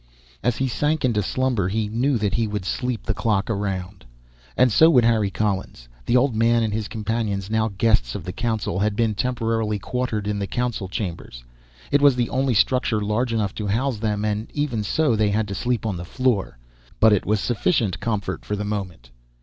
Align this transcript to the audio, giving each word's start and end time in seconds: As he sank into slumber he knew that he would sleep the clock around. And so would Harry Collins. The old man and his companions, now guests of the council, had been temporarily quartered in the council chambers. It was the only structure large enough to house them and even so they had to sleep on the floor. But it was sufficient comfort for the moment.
As 0.41 0.57
he 0.57 0.67
sank 0.67 1.05
into 1.05 1.21
slumber 1.21 1.67
he 1.67 1.87
knew 1.87 2.17
that 2.17 2.33
he 2.33 2.47
would 2.47 2.65
sleep 2.65 3.03
the 3.03 3.13
clock 3.13 3.51
around. 3.51 4.03
And 4.57 4.71
so 4.71 4.89
would 4.89 5.03
Harry 5.05 5.29
Collins. 5.29 5.87
The 6.07 6.17
old 6.17 6.35
man 6.35 6.63
and 6.63 6.73
his 6.73 6.87
companions, 6.87 7.51
now 7.51 7.67
guests 7.77 8.15
of 8.15 8.23
the 8.23 8.33
council, 8.33 8.79
had 8.79 8.95
been 8.95 9.13
temporarily 9.13 9.77
quartered 9.77 10.25
in 10.27 10.39
the 10.39 10.47
council 10.47 10.87
chambers. 10.87 11.43
It 11.91 12.01
was 12.01 12.15
the 12.15 12.31
only 12.31 12.55
structure 12.55 12.99
large 12.99 13.31
enough 13.31 13.53
to 13.53 13.67
house 13.67 13.99
them 13.99 14.25
and 14.25 14.49
even 14.55 14.81
so 14.81 15.15
they 15.15 15.29
had 15.29 15.47
to 15.49 15.53
sleep 15.53 15.85
on 15.85 15.97
the 15.97 16.03
floor. 16.03 16.57
But 16.99 17.13
it 17.13 17.27
was 17.27 17.39
sufficient 17.39 17.99
comfort 17.99 18.43
for 18.43 18.55
the 18.55 18.65
moment. 18.65 19.11